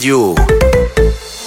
radio. 0.00 0.34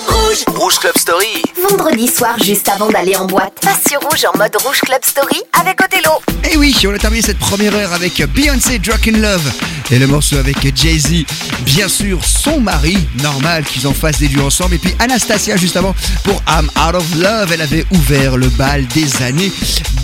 Rouge. 0.07 0.43
Rouge 0.53 0.77
Club 0.77 0.95
Story. 0.95 1.62
Vendredi 1.69 2.07
soir, 2.07 2.35
juste 2.43 2.67
avant 2.67 2.89
d'aller 2.89 3.15
en 3.15 3.25
boîte, 3.25 3.53
passe 3.61 3.83
sur 3.89 3.99
Rouge 4.01 4.25
en 4.33 4.37
mode 4.37 4.53
Rouge 4.63 4.81
Club 4.81 4.99
Story 5.03 5.37
avec 5.59 5.79
Othello. 5.81 6.11
Et 6.51 6.57
oui, 6.57 6.75
on 6.85 6.93
a 6.93 6.97
terminé 6.97 7.21
cette 7.21 7.39
première 7.39 7.73
heure 7.73 7.93
avec 7.93 8.21
Beyoncé 8.33 8.79
Drunk 8.79 9.07
in 9.07 9.19
Love 9.19 9.51
et 9.89 9.97
le 9.97 10.07
morceau 10.07 10.37
avec 10.37 10.57
Jay-Z. 10.75 11.25
Bien 11.61 11.87
sûr, 11.87 12.19
son 12.25 12.59
mari, 12.59 12.97
normal 13.21 13.63
qu'ils 13.63 13.87
en 13.87 13.93
fassent 13.93 14.19
des 14.19 14.27
duos 14.27 14.47
ensemble. 14.47 14.75
Et 14.75 14.77
puis 14.77 14.93
Anastasia 14.99 15.55
juste 15.55 15.77
avant 15.77 15.95
pour 16.23 16.41
I'm 16.49 16.69
Out 16.85 16.95
of 16.95 17.15
Love. 17.15 17.51
Elle 17.53 17.61
avait 17.61 17.85
ouvert 17.91 18.35
le 18.35 18.49
bal 18.49 18.85
des 18.87 19.21
années 19.21 19.51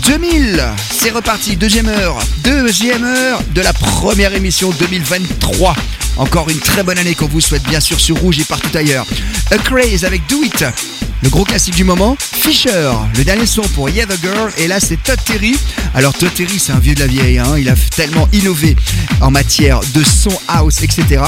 2000. 0.06 0.64
C'est 0.90 1.10
reparti, 1.10 1.56
deuxième 1.56 1.88
heure, 1.88 2.16
deuxième 2.42 3.04
heure 3.04 3.42
de 3.54 3.60
la 3.60 3.74
première 3.74 4.34
émission 4.34 4.70
2023. 4.70 5.74
Encore 6.16 6.48
une 6.48 6.58
très 6.58 6.82
bonne 6.82 6.98
année 6.98 7.14
qu'on 7.14 7.28
vous 7.28 7.40
souhaite 7.40 7.64
bien 7.64 7.80
sûr 7.80 8.00
sur 8.00 8.16
Rouge 8.16 8.38
et 8.38 8.44
partout 8.44 8.70
ailleurs. 8.74 9.06
A 9.50 9.58
Craze 9.58 10.04
avec 10.04 10.26
Do 10.26 10.42
It. 10.42 10.64
Le 11.22 11.28
gros 11.28 11.44
classique 11.44 11.74
du 11.74 11.84
moment, 11.84 12.16
Fisher, 12.18 12.90
le 13.16 13.24
dernier 13.24 13.44
son 13.44 13.60
pour 13.74 13.90
Yeah 13.90 14.06
the 14.06 14.18
Girl, 14.22 14.50
et 14.56 14.66
là 14.66 14.80
c'est 14.80 15.02
Todd 15.02 15.18
Terry. 15.24 15.54
Alors 15.94 16.14
Todd 16.14 16.32
Terry 16.34 16.58
c'est 16.58 16.72
un 16.72 16.78
vieux 16.78 16.94
de 16.94 17.00
la 17.00 17.06
vieille, 17.06 17.38
hein. 17.38 17.56
il 17.58 17.68
a 17.68 17.74
tellement 17.94 18.26
innové 18.32 18.74
en 19.20 19.30
matière 19.30 19.80
de 19.94 20.02
son 20.02 20.32
house, 20.48 20.82
etc. 20.82 21.22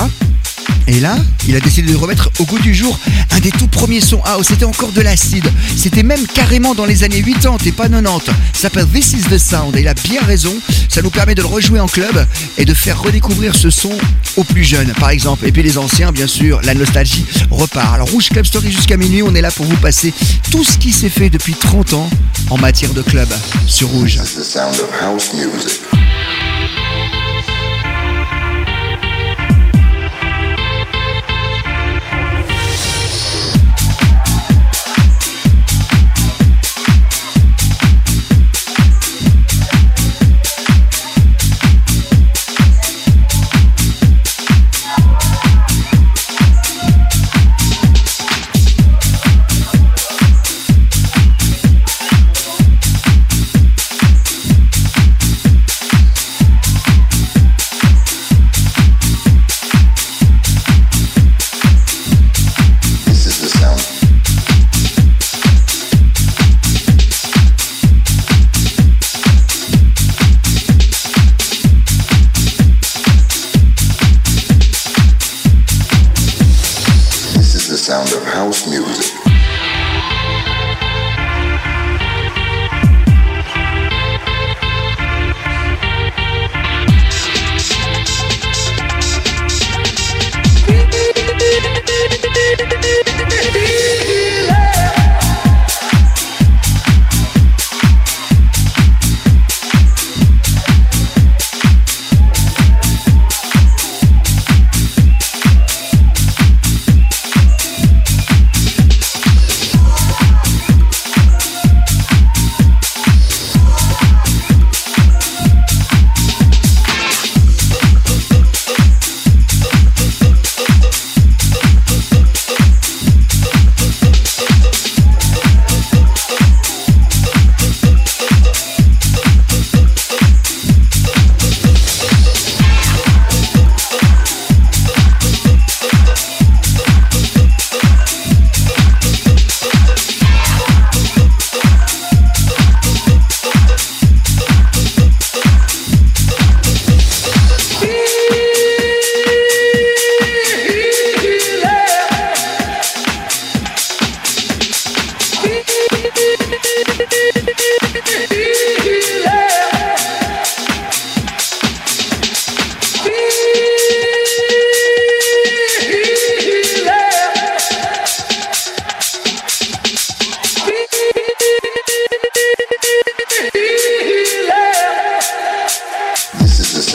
Et 0.86 1.00
là, 1.00 1.16
il 1.46 1.56
a 1.56 1.60
décidé 1.60 1.92
de 1.92 1.96
remettre 1.96 2.30
au 2.38 2.44
goût 2.44 2.58
du 2.58 2.74
jour 2.74 2.98
un 3.30 3.40
des 3.40 3.50
tout 3.50 3.68
premiers 3.68 4.00
sons 4.00 4.20
house. 4.24 4.46
C'était 4.48 4.64
encore 4.64 4.92
de 4.92 5.00
l'acide. 5.00 5.46
C'était 5.76 6.02
même 6.02 6.26
carrément 6.26 6.74
dans 6.74 6.84
les 6.84 7.04
années 7.04 7.22
80 7.22 7.58
et 7.64 7.72
pas 7.72 7.88
90. 7.88 8.26
Ça 8.26 8.62
s'appelle 8.62 8.86
This 8.86 9.12
is 9.12 9.22
the 9.22 9.38
Sound. 9.38 9.76
Et 9.76 9.80
il 9.80 9.88
a 9.88 9.94
bien 9.94 10.22
raison. 10.22 10.54
Ça 10.88 11.02
nous 11.02 11.10
permet 11.10 11.34
de 11.34 11.42
le 11.42 11.46
rejouer 11.46 11.80
en 11.80 11.86
club 11.86 12.26
et 12.58 12.64
de 12.64 12.74
faire 12.74 13.00
redécouvrir 13.00 13.54
ce 13.54 13.70
son 13.70 13.92
aux 14.36 14.44
plus 14.44 14.64
jeunes, 14.64 14.92
par 14.98 15.10
exemple. 15.10 15.46
Et 15.46 15.52
puis 15.52 15.62
les 15.62 15.78
anciens, 15.78 16.12
bien 16.12 16.26
sûr, 16.26 16.60
la 16.62 16.74
nostalgie 16.74 17.24
repart. 17.50 17.94
Alors 17.94 18.10
Rouge 18.10 18.28
Club 18.28 18.44
Story 18.44 18.72
jusqu'à 18.72 18.96
minuit, 18.96 19.22
on 19.22 19.34
est 19.34 19.40
là 19.40 19.50
pour 19.50 19.66
vous 19.66 19.76
passer 19.76 20.12
tout 20.50 20.64
ce 20.64 20.78
qui 20.78 20.92
s'est 20.92 21.08
fait 21.08 21.30
depuis 21.30 21.54
30 21.54 21.94
ans 21.94 22.10
en 22.50 22.58
matière 22.58 22.92
de 22.92 23.02
club 23.02 23.28
sur 23.66 23.88
Rouge. 23.88 24.18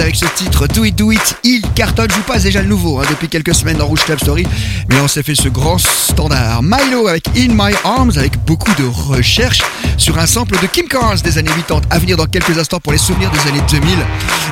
Avec 0.00 0.16
ce 0.16 0.24
titre 0.36 0.66
Do 0.66 0.84
It 0.84 0.96
Do 0.96 1.12
It. 1.12 1.36
Il 1.44 1.62
cartonne, 1.74 2.10
je 2.10 2.16
vous 2.16 2.22
passe 2.22 2.42
déjà 2.42 2.62
le 2.62 2.68
nouveau 2.68 3.00
hein, 3.00 3.04
depuis 3.08 3.28
quelques 3.28 3.54
semaines 3.54 3.76
dans 3.76 3.86
Rouge 3.86 4.04
Club 4.04 4.18
Story. 4.18 4.46
Mais 4.88 5.00
on 5.00 5.08
s'est 5.08 5.22
fait 5.22 5.34
ce 5.34 5.48
grand 5.48 5.78
standard. 5.78 6.62
Milo 6.62 7.06
avec 7.06 7.28
In 7.36 7.48
My 7.50 7.74
Arms 7.84 8.12
avec 8.16 8.42
beaucoup 8.44 8.72
de 8.74 8.86
recherche 8.86 9.62
sur 9.96 10.18
un 10.18 10.26
sample 10.26 10.58
de 10.60 10.66
Kim 10.66 10.86
Carnes 10.88 11.18
des 11.18 11.38
années 11.38 11.50
80 11.68 11.82
à 11.90 11.98
venir 11.98 12.16
dans 12.16 12.26
quelques 12.26 12.58
instants 12.58 12.80
pour 12.80 12.92
les 12.92 12.98
souvenirs 12.98 13.30
des 13.30 13.50
années 13.50 13.62
2000. 13.70 13.90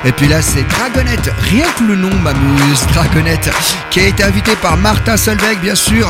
Et 0.05 0.13
puis 0.13 0.29
là 0.29 0.43
c'est 0.43 0.67
Dragonette, 0.69 1.31
rien 1.51 1.67
que 1.79 1.85
le 1.85 1.97
nom 1.97 2.15
m'amuse, 2.23 2.87
Dragonette, 2.93 3.51
qui 3.91 4.01
a 4.01 4.07
été 4.07 4.23
invité 4.23 4.55
par 4.57 4.77
Martin 4.77 5.17
Solveig 5.17 5.59
bien 5.61 5.75
sûr, 5.75 6.09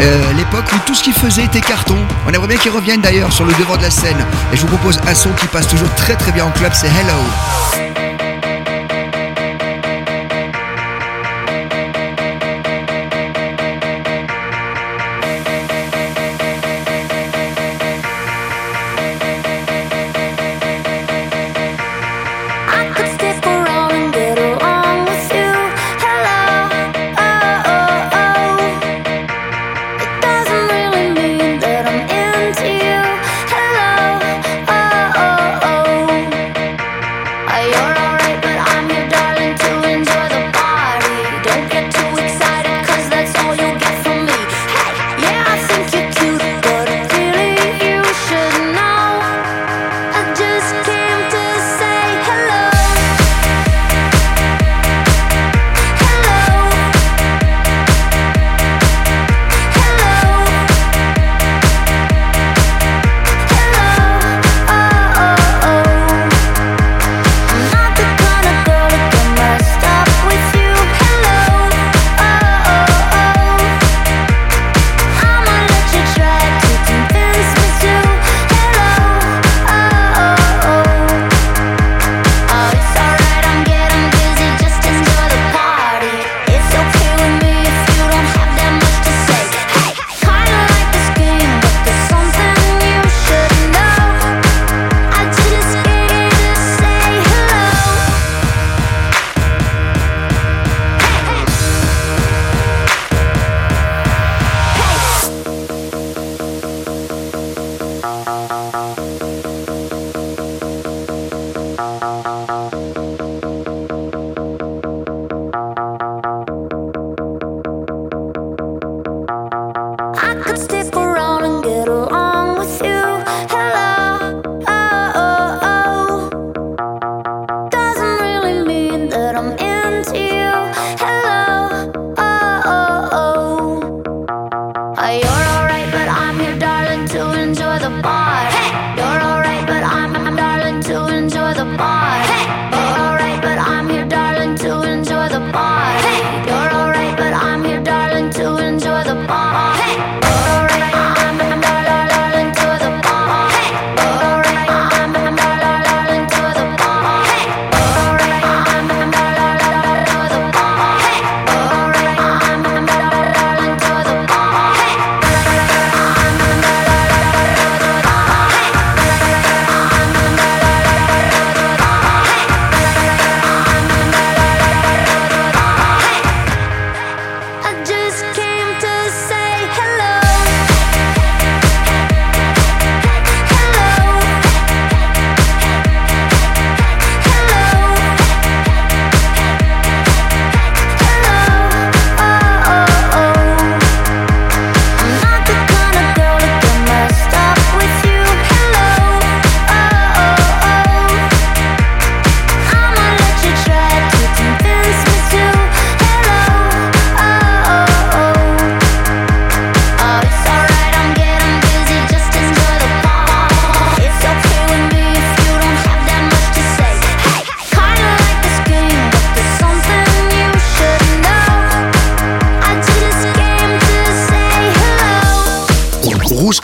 euh, 0.00 0.32
l'époque 0.32 0.66
où 0.74 0.78
tout 0.86 0.94
ce 0.94 1.02
qu'il 1.02 1.14
faisait 1.14 1.44
était 1.44 1.60
carton. 1.60 1.96
On 2.26 2.32
aimerait 2.32 2.48
bien 2.48 2.58
qu'il 2.58 2.72
revienne 2.72 3.00
d'ailleurs 3.00 3.32
sur 3.32 3.44
le 3.44 3.52
devant 3.54 3.76
de 3.76 3.82
la 3.82 3.90
scène. 3.90 4.24
Et 4.52 4.56
je 4.56 4.62
vous 4.62 4.68
propose 4.68 4.98
un 5.06 5.14
son 5.14 5.30
qui 5.32 5.46
passe 5.46 5.68
toujours 5.68 5.92
très 5.94 6.16
très 6.16 6.32
bien 6.32 6.46
en 6.46 6.50
club, 6.50 6.72
c'est 6.74 6.88
Hello. 6.88 7.83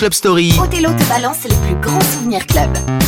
Club 0.00 0.14
Story. 0.14 0.54
Othello 0.58 0.94
te 0.96 1.04
balance 1.10 1.44
les 1.44 1.54
plus 1.56 1.78
grands 1.78 2.00
souvenirs 2.00 2.46
club. 2.46 2.99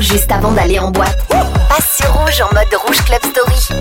Juste 0.00 0.32
avant 0.32 0.50
d'aller 0.52 0.78
en 0.78 0.90
boîte. 0.90 1.18
Passe 1.28 1.98
sur 1.98 2.12
rouge 2.12 2.40
en 2.40 2.52
mode 2.54 2.74
rouge 2.84 3.02
club 3.04 3.20
story. 3.24 3.77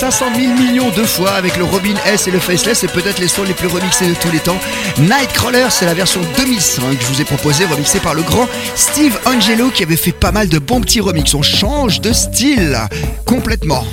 500 0.00 0.34
000 0.34 0.54
millions 0.54 0.88
de 0.96 1.04
fois 1.04 1.32
avec 1.32 1.58
le 1.58 1.64
Robin 1.64 1.94
S 2.06 2.26
et 2.26 2.30
le 2.30 2.38
Faceless, 2.38 2.78
c'est 2.78 2.90
peut-être 2.90 3.18
les 3.18 3.28
sons 3.28 3.42
les 3.42 3.52
plus 3.52 3.66
remixés 3.66 4.08
de 4.08 4.14
tous 4.14 4.30
les 4.30 4.38
temps. 4.38 4.56
Nightcrawler, 4.98 5.66
c'est 5.68 5.84
la 5.84 5.92
version 5.92 6.22
2005 6.38 6.98
que 6.98 7.04
je 7.04 7.06
vous 7.12 7.20
ai 7.20 7.24
proposé, 7.26 7.66
remixé 7.66 8.00
par 8.00 8.14
le 8.14 8.22
grand 8.22 8.48
Steve 8.76 9.14
Angelo 9.26 9.68
qui 9.68 9.82
avait 9.82 9.96
fait 9.96 10.12
pas 10.12 10.32
mal 10.32 10.48
de 10.48 10.58
bons 10.58 10.80
petits 10.80 11.02
remixes. 11.02 11.34
On 11.34 11.42
change 11.42 12.00
de 12.00 12.14
style 12.14 12.78
complètement 13.26 13.84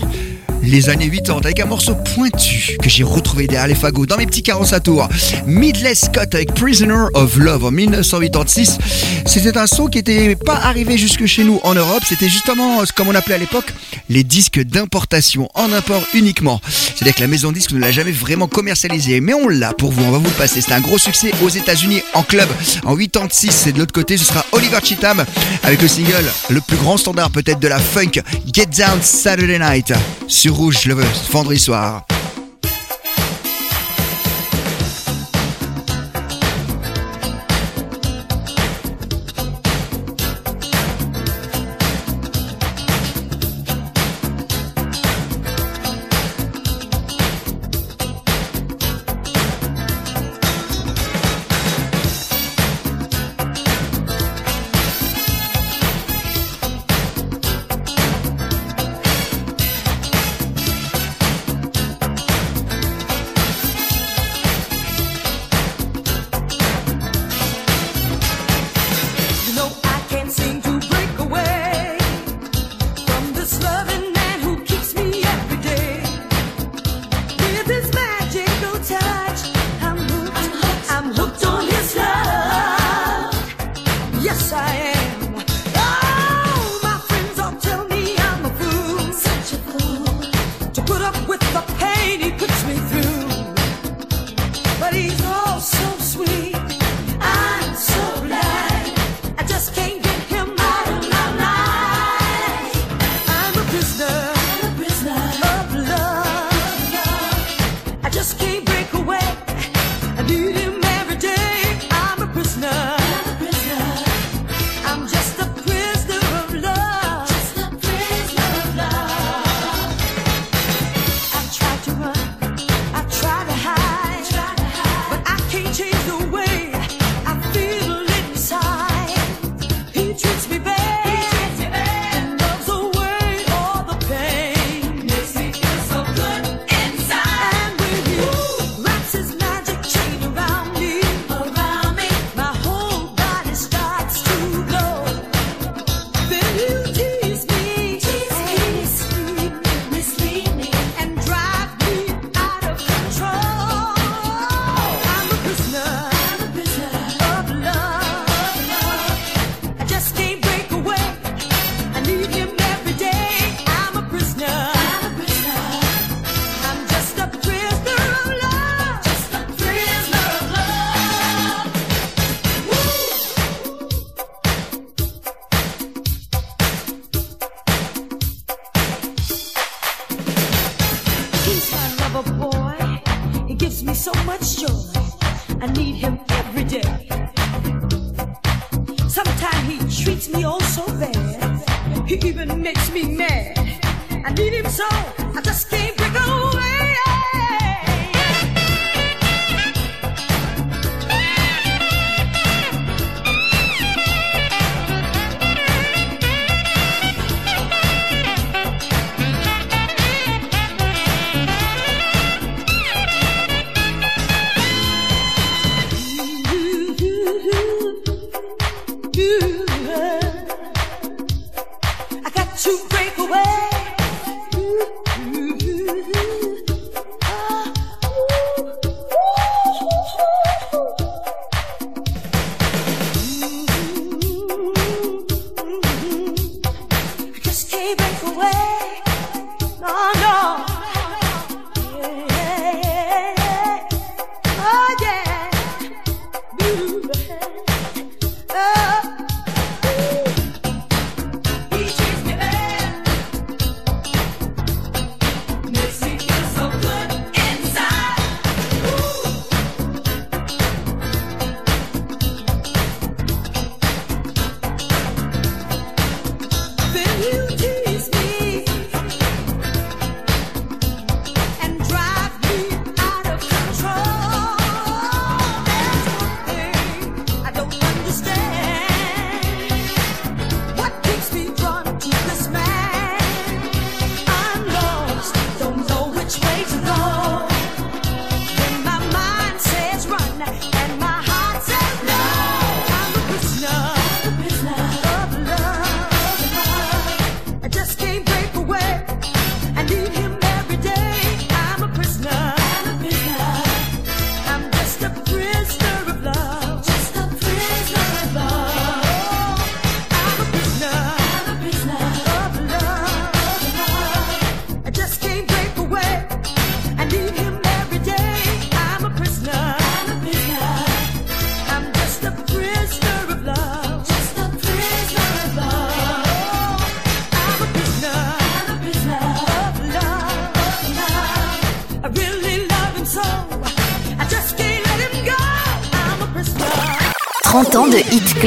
les 0.68 0.90
années 0.90 1.10
80 1.10 1.38
avec 1.38 1.60
un 1.62 1.66
morceau 1.66 1.96
pointu 1.96 2.78
que 2.82 2.90
j'ai 2.90 3.04
retrouvé 3.04 3.48
derrière 3.48 3.68
les 3.68 3.76
fagots 3.76 4.06
dans 4.06 4.18
mes 4.18 4.26
petits 4.26 4.44
carences 4.44 4.74
à 4.74 4.82
tour. 4.82 5.08
Midless 5.46 6.06
Scott 6.06 6.36
avec 6.36 6.54
Prisoner 6.54 7.06
of 7.14 7.38
Love 7.38 7.66
en 7.66 7.72
1986. 7.72 8.78
C'était 9.26 9.58
un 9.58 9.68
son 9.68 9.88
qui 9.88 10.00
n'était 10.00 10.36
pas 10.36 10.56
arrivé 10.56 10.98
jusque 10.98 11.26
chez 11.26 11.44
nous 11.44 11.60
en 11.64 11.74
Europe. 11.74 12.04
C'était 12.06 12.28
justement, 12.28 12.84
comme 12.96 13.08
on 13.08 13.16
appelait 13.16 13.36
à 13.36 13.38
l'époque, 13.38 13.74
les 14.10 14.24
disques 14.24 14.62
d'importation 14.62 15.48
en 15.54 15.72
import 15.72 16.04
uniquement. 16.14 16.60
C'est-à-dire 16.68 17.16
que 17.16 17.22
la 17.22 17.28
maison 17.28 17.52
disque 17.52 17.72
ne 17.72 17.80
l'a 17.80 17.92
jamais 17.92 18.12
vraiment 18.12 18.48
commercialisé. 18.48 19.22
Mais 19.22 19.34
on 19.34 19.48
l'a 19.48 19.74
pour 19.74 19.92
vous, 19.92 20.04
on 20.04 20.12
va 20.12 20.18
vous 20.18 20.26
le 20.26 20.32
passer. 20.32 20.60
C'est 20.60 20.74
un 20.74 20.82
gros 20.82 20.98
succès 20.98 21.32
aux 21.44 21.50
États-Unis 21.50 22.02
en 22.14 22.24
club 22.24 22.50
en 22.84 22.96
86. 22.96 23.68
Et 23.68 23.72
de 23.72 23.80
l'autre 23.80 23.94
côté, 23.94 24.18
ce 24.18 24.26
sera 24.26 24.46
Oliver 24.52 24.80
Cheatham 24.84 25.24
avec 25.64 25.82
le 25.82 25.88
single, 25.88 26.26
le 26.50 26.60
plus 26.60 26.78
grand 26.78 26.98
standard 26.98 27.30
peut-être 27.30 27.60
de 27.60 27.68
la 27.68 27.80
funk, 27.80 28.22
Get 28.52 28.66
Down 28.78 29.00
Saturday 29.02 29.60
Night 29.60 29.94
sur 30.28 30.57
Rouge 30.58 30.86
le 30.86 30.96
vendredi 31.30 31.60
soir. 31.60 32.17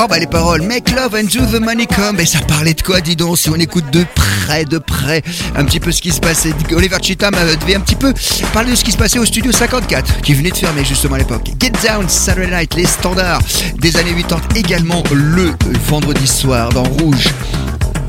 Oh 0.00 0.06
bah 0.08 0.20
les 0.20 0.28
paroles 0.28 0.62
Make 0.62 0.92
love 0.92 1.16
and 1.16 1.24
do 1.24 1.44
the 1.44 1.60
money 1.60 1.84
come 1.84 2.20
Et 2.20 2.26
ça 2.26 2.38
parlait 2.46 2.72
de 2.72 2.82
quoi 2.82 3.00
dis 3.00 3.16
donc 3.16 3.36
Si 3.36 3.50
on 3.50 3.56
écoute 3.56 3.90
de 3.90 4.06
près, 4.14 4.64
de 4.64 4.78
près 4.78 5.24
Un 5.56 5.64
petit 5.64 5.80
peu 5.80 5.90
ce 5.90 6.00
qui 6.00 6.12
se 6.12 6.20
passait 6.20 6.52
Oliver 6.70 6.98
Cheetham 7.02 7.34
euh, 7.36 7.56
devait 7.56 7.74
un 7.74 7.80
petit 7.80 7.96
peu 7.96 8.14
parler 8.52 8.70
de 8.70 8.76
ce 8.76 8.84
qui 8.84 8.92
se 8.92 8.96
passait 8.96 9.18
au 9.18 9.24
studio 9.24 9.50
54 9.50 10.20
Qui 10.20 10.34
venait 10.34 10.52
de 10.52 10.56
fermer 10.56 10.84
justement 10.84 11.16
à 11.16 11.18
l'époque 11.18 11.50
Get 11.60 11.72
Down, 11.82 12.08
Saturday 12.08 12.48
Night, 12.48 12.76
les 12.76 12.86
standards 12.86 13.40
Des 13.80 13.96
années 13.96 14.14
80 14.14 14.40
également 14.54 15.02
le 15.10 15.52
vendredi 15.88 16.28
soir 16.28 16.68
dans 16.68 16.84
Rouge 16.84 17.26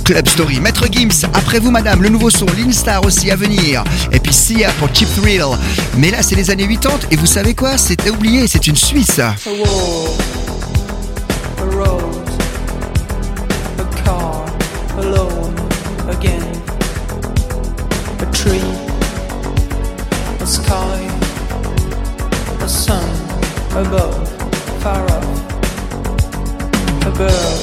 Club 0.06 0.28
Story. 0.28 0.60
Maître 0.60 0.88
Gims, 0.92 1.28
après 1.34 1.60
vous 1.60 1.70
madame, 1.70 2.02
le 2.02 2.10
nouveau 2.10 2.32
son, 2.32 2.48
l'Instar 2.58 3.06
aussi 3.06 3.30
à 3.30 3.36
venir. 3.36 3.84
Et 4.12 4.20
puis 4.20 4.34
Sia 4.34 4.72
pour 4.80 4.90
Cheap 4.94 5.08
Thrill. 5.16 5.44
Mais 5.98 6.10
là 6.10 6.24
c'est 6.24 6.36
les 6.36 6.50
années 6.50 6.68
80 6.68 7.00
et 7.12 7.16
vous 7.16 7.28
savez 7.28 7.54
quoi? 7.54 7.78
C'était 7.78 8.10
oublié, 8.10 8.48
c'est 8.48 8.66
une 8.66 8.76
Suisse. 8.76 9.22
Again. 16.20 16.44
A 18.20 18.28
tree, 18.40 18.72
a 20.42 20.46
sky, 20.46 21.00
a 22.60 22.68
sun 22.68 23.10
above, 23.72 24.28
far 24.84 25.04
off. 25.16 25.30
A 27.10 27.12
bird, 27.20 27.60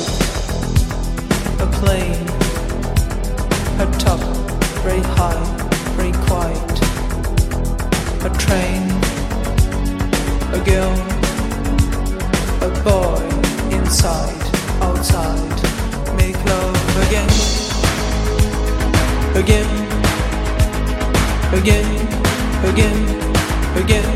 a 1.60 1.66
plane, 1.78 2.26
a 3.84 3.86
top, 3.98 4.20
very 4.84 5.04
high, 5.18 5.44
very 5.98 6.14
quiet. 6.26 6.76
A 8.24 8.30
train, 8.44 8.82
a 10.56 10.60
girl. 10.70 10.96
A 12.66 12.70
boy 12.88 13.22
inside, 13.76 14.44
outside, 14.80 15.58
make 16.16 16.38
love 16.46 17.06
again, 17.06 17.35
again, 19.46 19.68
again, 21.54 21.86
again, 22.64 23.76
again. 23.76 24.15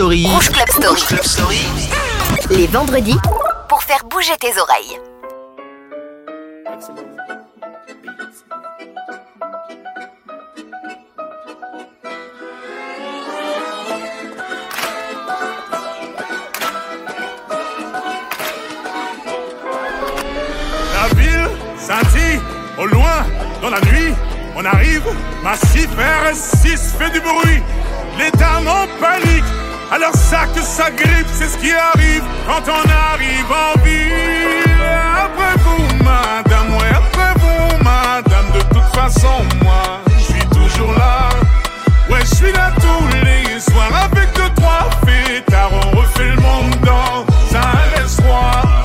Story. 0.00 0.26
Rouge 0.26 0.48
Club 0.48 0.68
Story. 0.70 0.88
Rouge 0.88 1.06
Club 1.08 1.24
Story. 1.24 1.60
Les 2.48 2.66
vendredis, 2.68 3.18
pour 3.68 3.82
faire 3.82 4.02
bouger 4.08 4.32
tes 4.40 4.58
oreilles. 4.58 4.98
La 20.94 21.14
ville 21.14 21.50
scintille 21.76 22.40
au 22.78 22.86
loin 22.86 23.26
dans 23.60 23.68
la 23.68 23.82
nuit. 23.82 24.14
On 24.56 24.64
arrive, 24.64 25.02
massif 25.42 25.90
R6 25.94 26.96
fait 26.96 27.10
du 27.10 27.20
bruit. 27.20 27.60
Les 28.18 28.30
dames 28.30 28.66
en 28.66 28.86
panique, 28.98 29.44
alors 29.92 30.14
ça 30.14 30.46
que 30.54 30.62
ça 30.62 30.90
grippe, 30.90 31.26
c'est 31.32 31.48
ce 31.48 31.58
qui 31.58 31.72
arrive 31.72 32.22
quand 32.46 32.62
on 32.68 32.88
arrive 33.12 33.50
en 33.50 33.80
ville. 33.82 34.70
Après 35.16 35.56
vous, 35.64 35.82
madame, 36.04 36.76
ouais, 36.76 36.90
après 36.90 37.34
vous, 37.40 37.84
madame. 37.84 38.46
De 38.54 38.62
toute 38.72 38.94
façon, 38.94 39.42
moi, 39.64 40.00
je 40.16 40.32
suis 40.32 40.46
toujours 40.50 40.92
là. 40.92 41.28
Ouais, 42.08 42.20
je 42.20 42.34
suis 42.36 42.52
là 42.52 42.70
tous 42.76 43.04
les 43.24 43.58
soirs 43.58 43.90
avec 44.04 44.32
deux, 44.34 44.50
trois 44.54 44.88
fêtards. 45.04 45.72
On 45.72 45.98
refait 45.98 46.28
le 46.28 46.40
monde 46.40 46.76
dans 46.84 47.58
un 47.58 48.00
restaurant. 48.00 48.80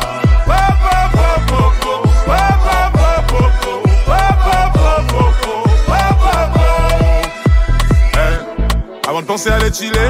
Avant 9.07 9.21
de 9.21 9.27
penser 9.27 9.49
à 9.49 9.59
les 9.59 9.71
chiller 9.71 10.09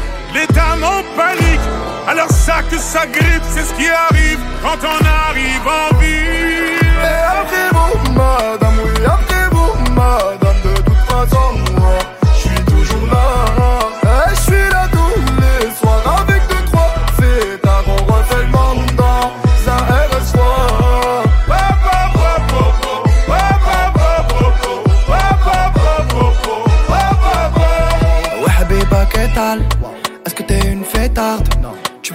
Dames 0.33 0.83
en 0.83 1.03
panique, 1.15 1.59
alors 2.07 2.29
ça 2.29 2.63
que 2.69 2.77
ça 2.77 3.05
grippe, 3.05 3.43
c'est 3.49 3.63
ce 3.63 3.73
qui 3.73 3.87
arrive 3.87 4.39
quand 4.63 4.77
on 4.81 5.05
arrive 5.05 5.67
en 5.67 5.95
ville. 5.97 6.79
Et 7.03 7.21
après 7.39 7.69
vous, 7.73 8.13
madame, 8.13 8.79
oui, 8.83 9.05
après 9.05 9.49
vous, 9.51 9.73
madame, 9.93 10.61
de 10.63 10.73
toute 10.81 11.03
façon, 11.09 11.60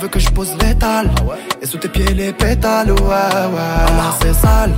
veux 0.06 0.10
que 0.10 0.18
je 0.18 0.30
pose 0.30 0.56
l'étal. 0.60 1.10
Et 1.60 1.66
sous 1.66 1.78
tes 1.78 1.88
pieds 1.88 2.14
les 2.14 2.32
pétales, 2.32 2.90
ouais, 2.90 2.96
ouais. 2.96 4.12
C'est 4.20 4.34
sale. 4.34 4.72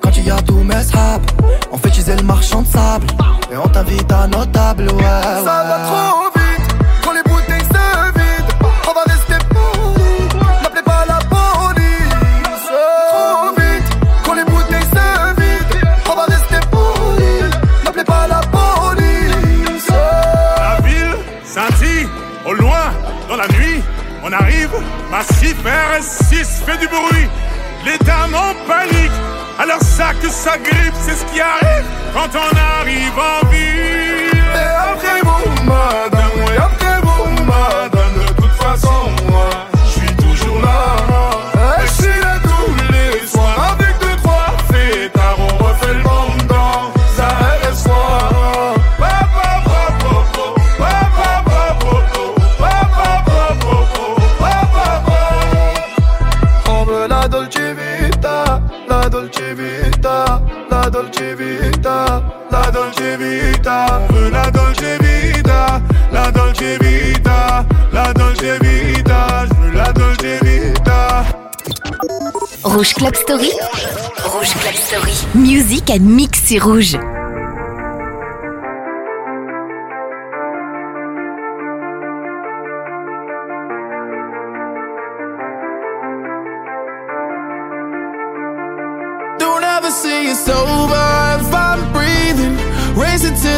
Quand 0.00 0.10
tu 0.10 0.20
y 0.20 0.30
as 0.30 0.42
tous 0.42 0.62
mes 0.62 0.82
sables, 0.82 1.26
on 1.72 1.78
fait 1.78 1.88
utiliser 1.88 2.16
le 2.16 2.22
marchand 2.22 2.62
de 2.62 2.66
sable. 2.66 3.06
Et 3.52 3.56
on 3.56 3.68
t'invite 3.68 4.10
à 4.12 4.26
notable, 4.26 4.84
ouais. 4.92 5.44
Ça 5.44 5.64
va 5.68 5.78
trop 5.88 6.30
vite, 6.36 6.68
quand 7.02 7.12
les 7.12 7.22
bouteilles 7.22 7.64
se 7.64 8.15
c'est 31.00 31.16
ce 31.16 31.24
qui 31.32 31.40
arrive 31.40 31.84
quand 32.12 32.30
on 32.34 32.56
arrive 32.56 33.18
en 33.18 33.46
ville. 33.48 33.95
Dolce 61.16 61.34
Vita, 61.34 62.22
la 62.50 62.70
Dolce 62.70 63.16
Vita. 63.16 64.06
La 64.30 64.50
Dolce 64.50 64.98
Vita, 64.98 65.80
la 66.10 66.30
Dolce 66.30 66.76
Vita, 66.78 67.64
la 67.90 68.12
Dolce 68.12 68.58
Vita. 68.58 69.46
La 69.72 69.92
Dolce 69.92 70.38
Vita. 70.42 71.24
Rouge 72.64 72.92
Club 72.92 73.14
Story. 73.14 73.50
Rouge 74.24 74.52
Club 74.58 74.74
Story. 74.74 75.14
Music 75.32 75.88
and 75.88 76.00
mix 76.00 76.44
sur 76.44 76.62
rouge. 76.62 76.98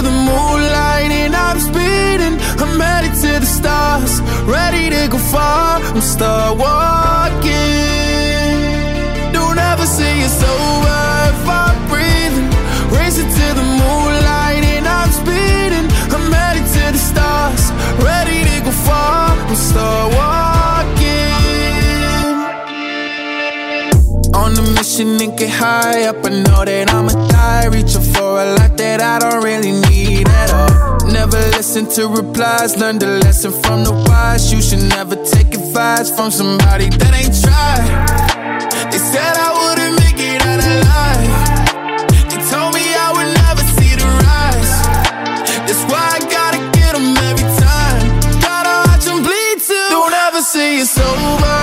The 0.09 0.14
moonlight 0.28 1.11
and 1.22 1.36
I'm 1.36 1.59
speeding. 1.61 2.36
I'm 2.62 2.80
headed 2.80 3.14
to 3.24 3.32
the 3.44 3.50
stars, 3.59 4.12
ready 4.56 4.88
to 4.94 5.09
go 5.12 5.18
far. 5.18 5.80
I'm 5.94 6.00
start 6.00 6.56
walking. 6.56 7.52
Don't 9.36 9.59
ever 9.70 9.86
say 9.86 10.12
it's 10.26 10.40
over 10.54 11.00
if 11.32 11.48
I'm 11.61 11.76
breathing. 11.90 12.48
Racing 12.96 13.30
to 13.38 13.46
the 13.61 13.66
moonlight 13.80 14.64
and 14.74 14.86
I'm 14.98 15.11
speeding. 15.20 15.86
I'm 16.14 16.26
headed 16.32 16.66
to 16.76 16.84
the 16.96 17.02
stars, 17.11 17.64
ready 18.09 18.38
to 18.48 18.56
go 18.66 18.72
far. 18.86 19.36
I'm 19.50 19.56
start 19.70 20.06
walking. 20.18 21.36
On 24.42 24.50
a 24.62 24.64
mission 24.76 25.20
and 25.24 25.32
get 25.38 25.50
high 25.50 26.04
up. 26.11 26.24
I 26.24 26.30
know 26.44 26.64
that 26.64 26.86
I'ma 26.94 27.14
die. 27.28 27.66
Reaching 27.74 28.06
for 28.14 28.40
a 28.44 28.46
lot 28.56 28.72
that 28.78 29.00
I 29.02 29.18
don't 29.18 29.42
really 29.44 29.72
need 29.72 29.88
listen 31.59 31.88
to 31.88 32.06
replies. 32.06 32.76
Learn 32.76 33.00
the 33.00 33.18
lesson 33.24 33.50
from 33.50 33.82
the 33.82 33.92
wise. 34.09 34.52
You 34.52 34.62
should 34.62 34.84
never 34.96 35.16
take 35.16 35.50
advice 35.52 36.09
from 36.09 36.30
somebody 36.30 36.86
that 37.00 37.12
ain't 37.20 37.34
tried. 37.44 37.90
They 38.92 39.02
said 39.11 39.34
I 39.46 39.50
wouldn't 39.59 39.94
make 40.02 40.20
it 40.30 40.40
out 40.50 40.62
alive. 40.72 41.34
They 42.30 42.38
told 42.52 42.70
me 42.78 42.84
I 43.06 43.09
would 43.16 43.30
never 43.42 43.64
see 43.74 43.92
the 44.00 44.09
rise. 44.26 44.74
That's 45.66 45.84
why 45.90 46.04
I 46.16 46.20
gotta 46.38 46.61
get 46.78 46.94
every 47.28 47.48
time. 47.66 48.06
Gotta 48.38 48.74
watch 48.86 49.06
bleed 49.26 49.59
too. 49.59 49.88
Don't 49.90 50.14
ever 50.14 50.42
say 50.42 50.78
it's 50.78 50.96
over 50.96 51.57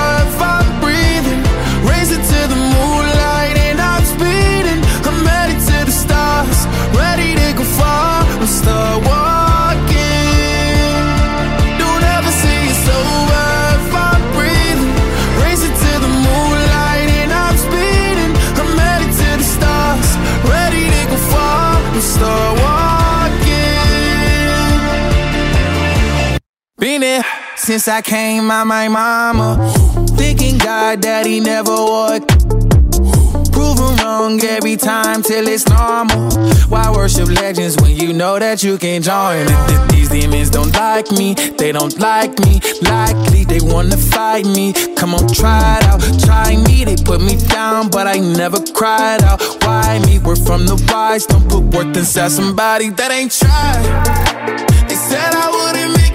Been 26.78 27.02
there 27.02 27.24
since 27.56 27.88
I 27.88 28.02
came 28.02 28.52
out 28.52 28.68
my 28.68 28.88
mama. 28.90 29.74
Thinking 30.18 30.58
God 30.58 31.00
daddy 31.02 31.40
never 31.40 31.72
would. 31.72 32.28
Proven 33.54 33.96
wrong 34.04 34.42
every 34.44 34.76
time 34.76 35.24
till 35.24 35.48
it's 35.48 35.66
normal. 35.70 36.30
Why 36.68 36.92
worship 36.92 37.30
legends 37.30 37.78
when 37.82 37.92
you 37.96 38.12
know 38.12 38.38
that 38.40 38.62
you 38.62 38.78
can 38.78 39.02
join? 39.02 39.48
Th- 39.48 39.90
These 39.92 40.10
demons 40.10 40.50
don't 40.50 40.74
like 40.76 41.10
me, 41.12 41.34
they 41.58 41.72
don't 41.72 41.98
like 41.98 42.38
me. 42.40 42.60
Likely 42.82 43.46
they 43.46 43.60
wanna 43.62 43.96
fight 43.98 44.46
me. 44.46 44.74
Come 44.98 45.14
on, 45.16 45.28
try 45.30 45.78
it 45.80 45.86
out, 45.86 46.02
try 46.26 46.58
me. 46.58 46.84
They 46.84 46.98
put 46.98 47.22
me 47.22 47.38
down, 47.38 47.90
but 47.90 48.06
I 48.06 48.20
never 48.20 48.60
cried 48.74 49.24
out. 49.24 49.42
Why 49.64 50.00
me? 50.06 50.20
We're 50.20 50.36
from 50.36 50.66
the 50.66 50.76
wise, 50.92 51.26
don't 51.26 51.48
put 51.48 51.64
worth 51.74 51.96
inside 51.96 52.32
somebody 52.32 52.90
that 52.90 53.12
ain't 53.12 53.32
tried. 53.32 53.86
They 54.90 54.96
said 54.96 55.34
I 55.34 55.50
wouldn't 55.50 55.95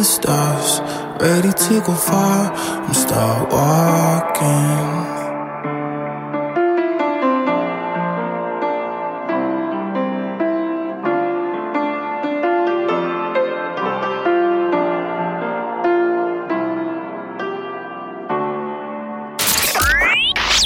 the 0.00 0.04
stars, 0.04 0.80
ready 1.20 1.52
to 1.52 1.80
go 1.86 1.94
far. 1.94 2.52
I'm 2.54 2.94
start 2.94 3.52
walking. 3.52 5.19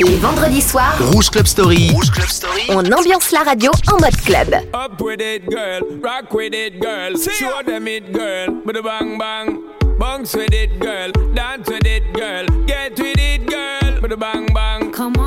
Les 0.01 0.17
vendredis 0.17 0.61
soirs, 0.61 0.97
Rouge 1.13 1.31
Club 1.31 1.47
Story. 1.47 1.91
Rouge 1.95 2.11
Club 2.11 2.29
Story. 2.29 2.63
On 2.71 2.85
ambiance 2.93 3.31
la 3.33 3.43
radio 3.45 3.71
en 3.93 4.01
mode 4.01 4.17
club. 4.25 4.55
Up 4.75 5.01
with 5.01 5.21
it, 5.21 5.49
girl. 5.49 5.81
Rock 6.03 6.33
with 6.33 6.53
it, 6.53 6.81
girl. 6.81 7.17
Show 7.17 7.63
them 7.65 7.87
it, 7.87 8.13
girl. 8.13 8.63
Bada 8.67 8.83
bang 8.83 9.19
bang. 9.19 9.61
Bounce 9.99 10.35
with 10.35 10.53
it, 10.53 10.81
girl. 10.81 11.13
Dance 11.35 11.69
with 11.69 11.87
it, 11.87 12.03
girl. 12.13 12.47
Get 12.67 12.99
with 12.99 13.19
it, 13.19 13.47
girl. 13.47 14.01
Bada 14.01 14.19
bang 14.19 14.47
bang. 14.53 14.91
Come 14.93 15.15
on. 15.19 15.24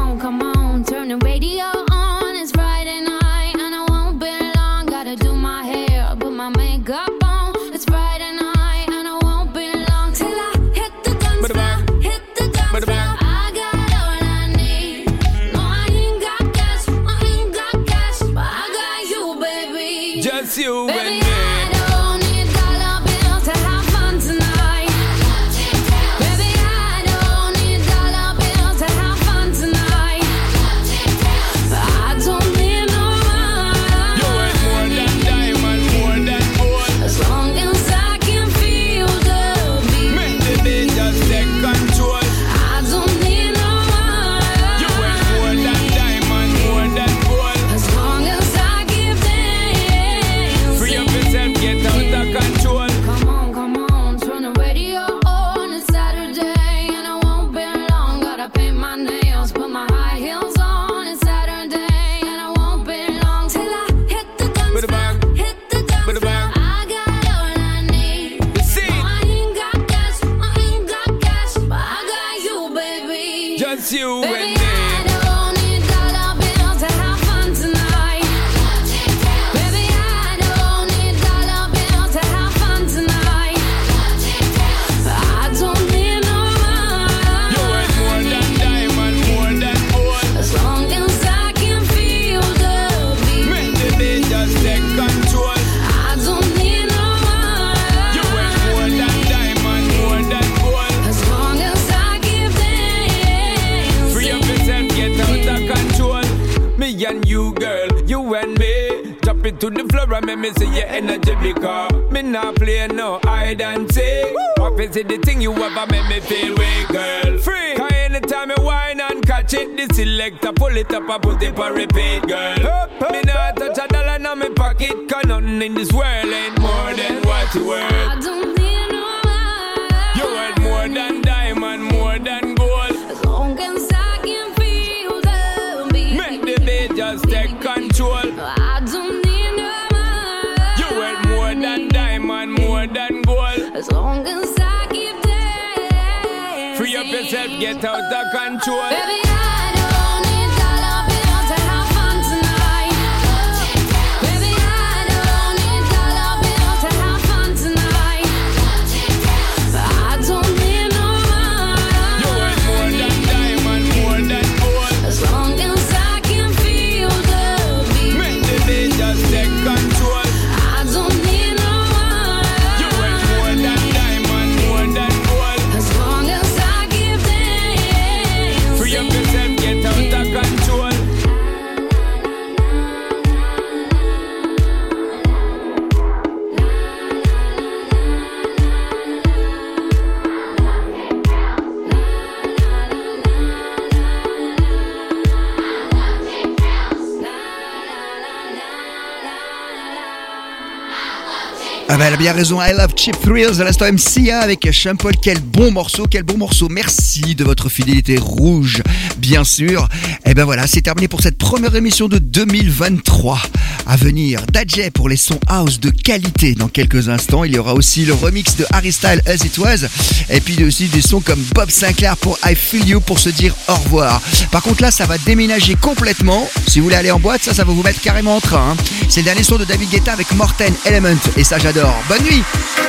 bien 202.17 202.33
raison, 202.33 202.59
I 202.61 202.73
love 202.73 202.93
cheap 202.95 203.19
Thrills, 203.21 203.61
à 203.61 203.63
l'instant 203.63 203.85
MCA 203.91 204.39
avec 204.39 204.71
Champol, 204.71 205.13
quel 205.21 205.39
bon 205.39 205.71
morceau, 205.71 206.05
quel 206.09 206.23
bon 206.23 206.37
morceau, 206.37 206.67
merci 206.69 207.35
de 207.35 207.43
votre 207.43 207.69
fidélité 207.69 208.17
rouge, 208.17 208.81
bien 209.17 209.43
sûr. 209.43 209.87
Et 210.25 210.33
ben 210.33 210.43
voilà, 210.43 210.65
c'est 210.67 210.81
terminé 210.81 211.07
pour 211.07 211.21
cette 211.21 211.37
première 211.37 211.75
émission 211.75 212.07
de 212.07 212.17
2023 212.17 213.39
à 213.87 213.95
venir. 213.95 214.41
Dadjay 214.51 214.91
pour 214.91 215.09
les 215.09 215.17
sons 215.17 215.39
house 215.47 215.79
de 215.79 215.89
qualité 215.89 216.53
dans 216.53 216.67
quelques 216.67 217.09
instants. 217.09 217.43
Il 217.43 217.55
y 217.55 217.57
aura 217.59 217.73
aussi 217.73 218.05
le 218.05 218.13
remix 218.13 218.55
de 218.55 218.65
Harry 218.71 218.91
Style 218.91 219.21
As 219.25 219.45
It 219.45 219.57
Was. 219.57 219.85
Et 220.29 220.41
puis 220.41 220.63
aussi 220.63 220.87
des 220.87 221.01
sons 221.01 221.21
comme 221.21 221.41
Bob 221.55 221.69
Sinclair 221.69 222.17
pour 222.17 222.37
I 222.45 222.55
Feel 222.55 222.87
You 222.87 222.99
pour 222.99 223.19
se 223.19 223.29
dire 223.29 223.55
au 223.67 223.75
revoir. 223.75 224.21
Par 224.51 224.61
contre 224.61 224.81
là, 224.81 224.91
ça 224.91 225.05
va 225.05 225.17
déménager 225.17 225.75
complètement. 225.75 226.47
Si 226.67 226.79
vous 226.79 226.85
voulez 226.85 226.97
aller 226.97 227.11
en 227.11 227.19
boîte, 227.19 227.43
ça, 227.43 227.53
ça 227.53 227.63
va 227.63 227.73
vous 227.73 227.83
mettre 227.83 228.01
carrément 228.01 228.35
en 228.35 228.41
train. 228.41 228.71
Hein. 228.71 228.77
C'est 229.09 229.21
le 229.21 229.25
dernier 229.25 229.43
son 229.43 229.57
de 229.57 229.65
David 229.65 229.89
Guetta 229.89 230.13
avec 230.13 230.31
Morten 230.33 230.73
Element. 230.85 231.17
Et 231.35 231.43
ça, 231.43 231.57
j'adore. 231.57 231.95
Bonne 232.09 232.23
nuit! 232.23 232.86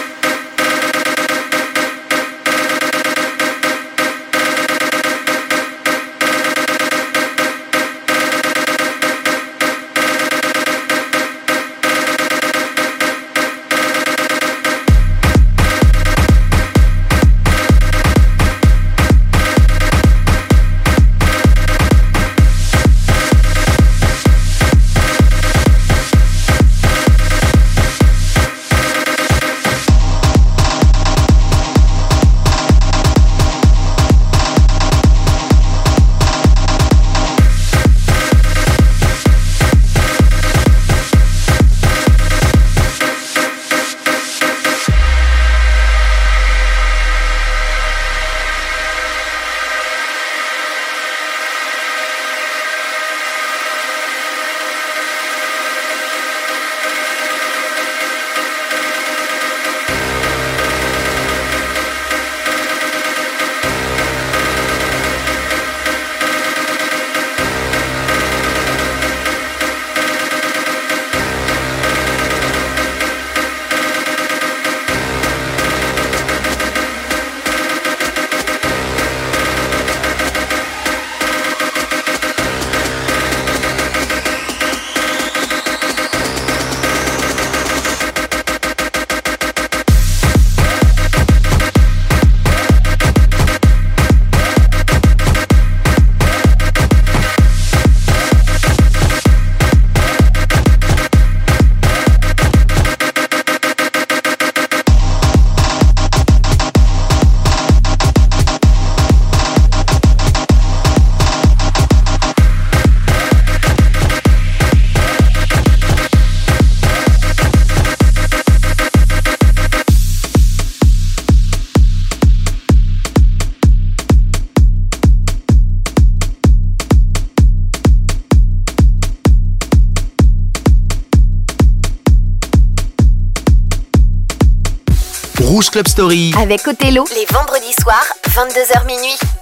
Club 135.79 135.87
Story. 135.87 136.35
Avec 136.37 136.67
Othello, 136.67 137.05
les 137.15 137.25
vendredis 137.33 137.73
soirs, 137.81 138.05
22h 138.31 138.85
minuit. 138.85 139.38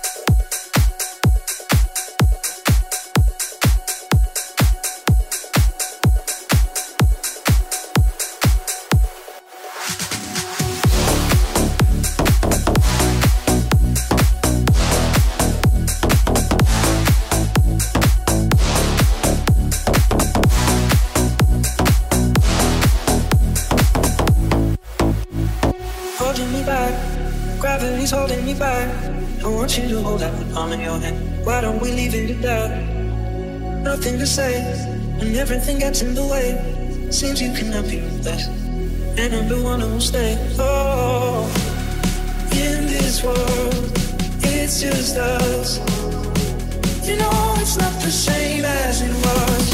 Holding 28.08 28.46
me 28.46 28.54
back. 28.54 28.88
I 29.44 29.48
want 29.48 29.76
you 29.76 29.88
to 29.88 30.00
hold 30.00 30.22
out 30.22 30.38
the 30.38 30.44
palm 30.54 30.72
in 30.72 30.80
your 30.80 30.98
hand. 30.98 31.44
Why 31.44 31.60
don't 31.60 31.82
we 31.82 31.90
leave 31.90 32.14
it 32.14 32.30
at 32.30 32.42
that? 32.42 33.82
Nothing 33.82 34.18
to 34.18 34.26
say, 34.26 34.62
and 35.20 35.36
everything 35.36 35.80
gets 35.80 36.02
in 36.02 36.14
the 36.14 36.24
way. 36.24 36.56
Seems 37.10 37.42
you 37.42 37.52
cannot 37.52 37.84
be 37.90 38.00
replaced, 38.00 38.48
and 39.18 39.34
I'm 39.34 39.48
the 39.48 39.60
one 39.60 39.80
who 39.80 39.88
will 39.88 40.00
stay. 40.00 40.38
Oh, 40.58 41.50
in 42.52 42.86
this 42.86 43.24
world, 43.24 43.90
it's 44.42 44.80
just 44.80 45.16
us. 45.16 45.78
You 47.06 47.16
know 47.16 47.54
it's 47.58 47.76
not 47.76 47.92
the 48.02 48.10
same 48.10 48.64
as 48.64 49.02
it 49.02 49.14
was. 49.26 49.64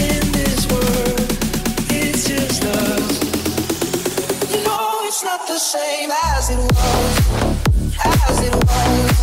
In 0.00 0.32
this 0.32 0.66
world, 0.72 1.20
it's 1.90 2.26
just 2.28 2.64
us. 2.64 3.20
You 4.50 4.64
know 4.64 5.00
it's 5.04 5.22
not 5.22 5.46
the 5.46 5.58
same 5.58 6.10
as 6.10 6.50
it 6.50 6.58
was, 6.58 6.74
as 6.76 7.43
it 8.44 8.54
was, 8.54 9.13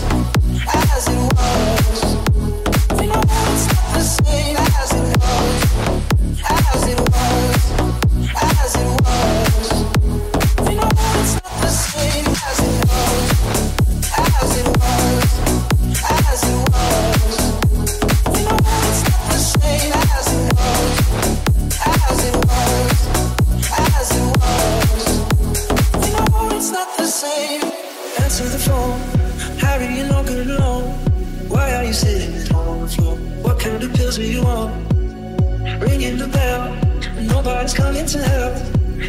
to 38.12 38.18
help. 38.18 38.58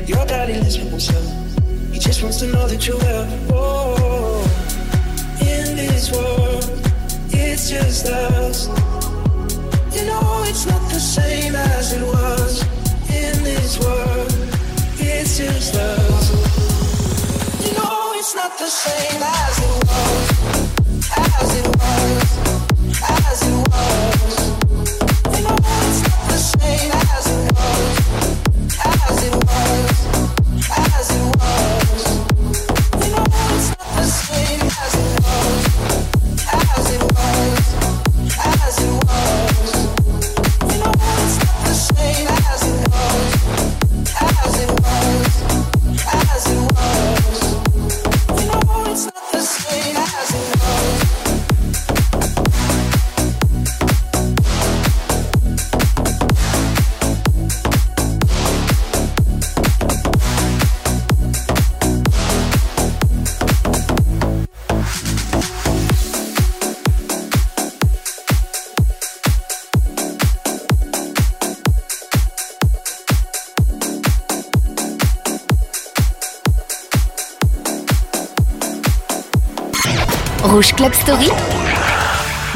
Your 0.09 0.25
daddy 0.27 0.53
lives 0.55 0.79
with 0.79 0.91
himself. 0.91 1.25
He 1.93 1.99
just 1.99 2.23
wants 2.23 2.39
to 2.39 2.47
know 2.47 2.69
that 2.69 2.87
you're 2.87 2.97
well. 2.99 3.27
Oh, 3.51 4.45
in 5.41 5.77
this 5.77 6.13
world, 6.13 6.65
it's 7.31 7.69
just 7.69 8.07
us. 8.07 8.69
You 9.97 10.07
know 10.07 10.45
it's 10.47 10.67
not 10.67 10.83
the 10.89 11.01
same 11.01 11.57
as 11.57 11.93
it 11.95 12.03
was. 12.07 12.63
In 13.11 13.43
this 13.43 13.81
world, 13.81 14.33
it's 14.99 15.37
just 15.37 15.75
us. 15.75 16.31
You 17.67 17.73
know 17.79 18.13
it's 18.15 18.35
not 18.37 18.57
the 18.57 18.71
same 18.71 19.21
as 19.21 19.59
it 19.67 19.75
was, 19.91 20.29
as 21.19 21.51
it 21.59 21.67
was, 21.67 22.23
as 23.11 23.43
it 23.49 23.69
was. 23.69 24.42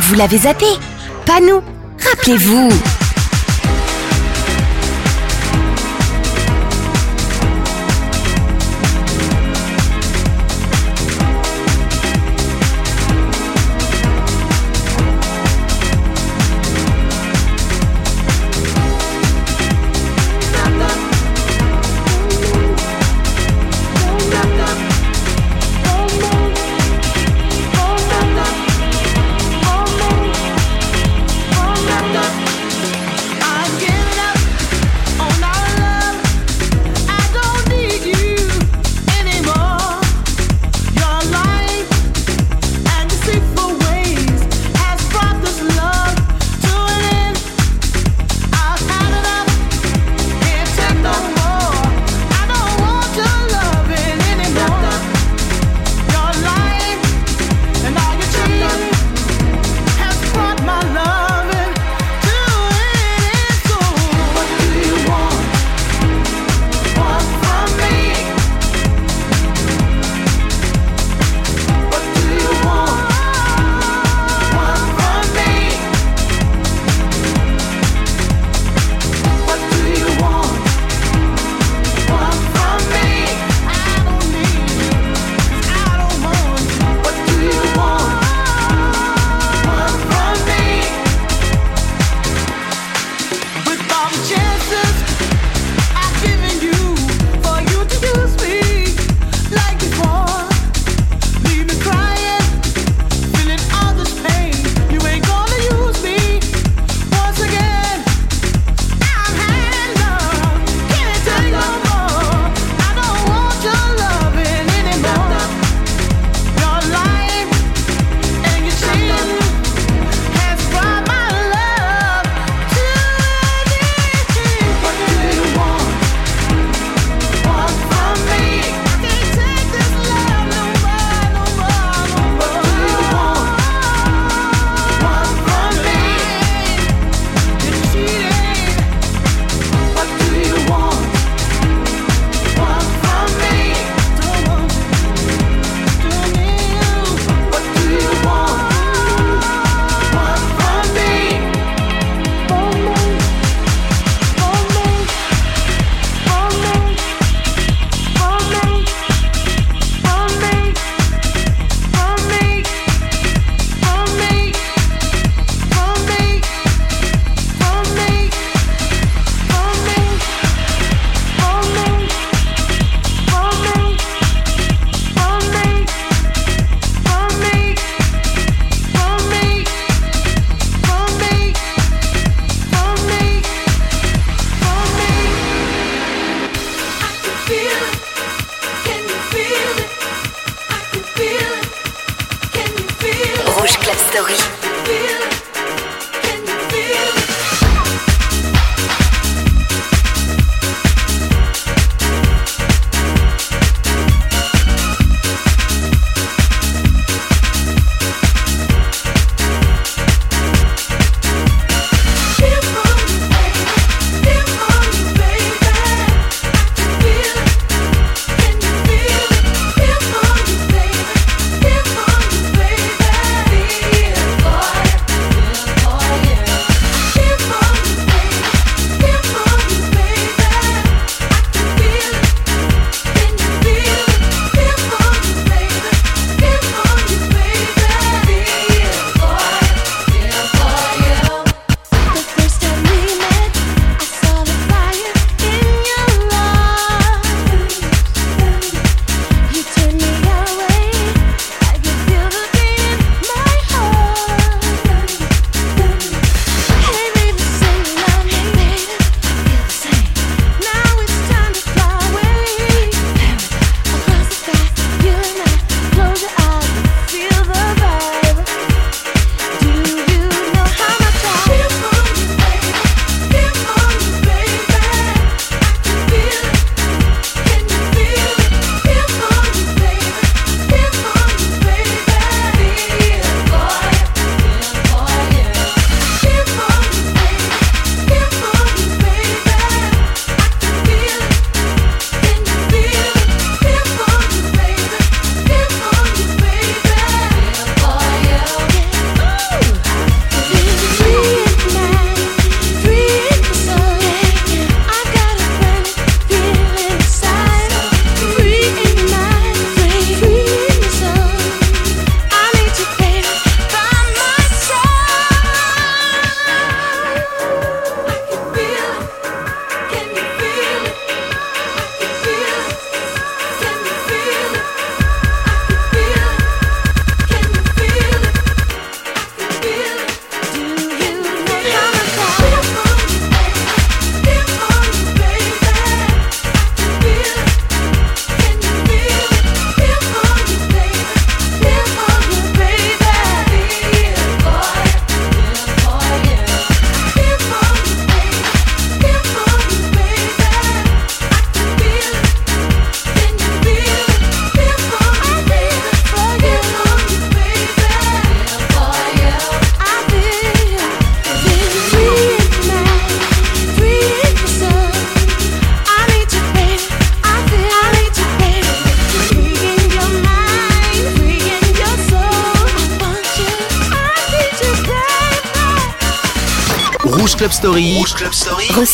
Vous 0.01 0.15
l'avez 0.17 0.39
zappé 0.39 0.67
Pas 1.27 1.39
nous. 1.41 1.63
Rappelez-vous. 2.03 2.96